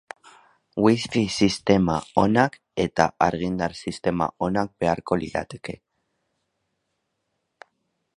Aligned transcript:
Wifi 0.83 1.21
sistema 1.33 1.97
onak 2.21 2.57
eta 2.85 3.07
argindar 3.25 3.75
sistema 3.81 4.29
onak 4.47 4.73
beharko 4.85 5.19
lirateke. 5.25 5.77